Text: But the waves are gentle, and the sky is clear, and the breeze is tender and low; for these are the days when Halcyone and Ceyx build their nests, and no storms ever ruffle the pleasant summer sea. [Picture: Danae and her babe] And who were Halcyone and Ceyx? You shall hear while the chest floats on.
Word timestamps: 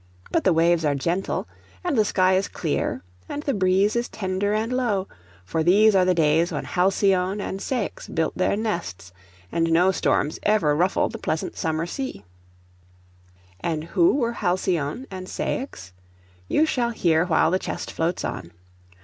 But 0.31 0.45
the 0.45 0.51
waves 0.51 0.83
are 0.83 0.95
gentle, 0.95 1.47
and 1.83 1.95
the 1.95 2.03
sky 2.03 2.33
is 2.33 2.47
clear, 2.47 3.03
and 3.29 3.43
the 3.43 3.53
breeze 3.53 3.95
is 3.95 4.09
tender 4.09 4.51
and 4.51 4.73
low; 4.73 5.07
for 5.45 5.61
these 5.61 5.95
are 5.95 6.05
the 6.05 6.15
days 6.15 6.51
when 6.51 6.65
Halcyone 6.65 7.39
and 7.39 7.59
Ceyx 7.61 8.07
build 8.07 8.33
their 8.35 8.57
nests, 8.57 9.13
and 9.51 9.71
no 9.71 9.91
storms 9.91 10.39
ever 10.41 10.75
ruffle 10.75 11.07
the 11.07 11.19
pleasant 11.19 11.55
summer 11.55 11.85
sea. 11.85 12.23
[Picture: 12.23 12.23
Danae 13.61 13.73
and 13.73 13.83
her 13.83 13.83
babe] 13.83 13.83
And 13.83 13.83
who 13.93 14.15
were 14.15 14.33
Halcyone 14.33 15.05
and 15.11 15.27
Ceyx? 15.27 15.91
You 16.47 16.65
shall 16.65 16.89
hear 16.89 17.25
while 17.27 17.51
the 17.51 17.59
chest 17.59 17.91
floats 17.91 18.25
on. 18.25 18.53